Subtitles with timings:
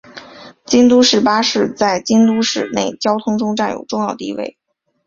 [0.65, 4.57] 京都市巴士在京都市内交通中占有重要位置。